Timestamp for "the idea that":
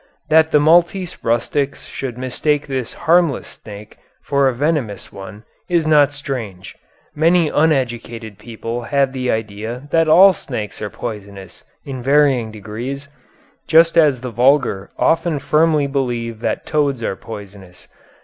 9.13-10.07